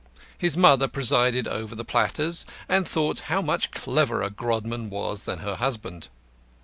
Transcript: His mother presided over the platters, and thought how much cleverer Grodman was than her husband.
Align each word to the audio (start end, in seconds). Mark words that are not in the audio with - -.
His 0.35 0.57
mother 0.57 0.87
presided 0.87 1.47
over 1.47 1.75
the 1.75 1.85
platters, 1.85 2.43
and 2.67 2.87
thought 2.87 3.19
how 3.29 3.39
much 3.39 3.69
cleverer 3.69 4.31
Grodman 4.31 4.89
was 4.89 5.25
than 5.25 5.41
her 5.41 5.57
husband. 5.57 6.07